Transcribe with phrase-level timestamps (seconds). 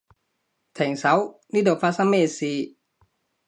[0.73, 2.75] 停手，呢度發生咩事？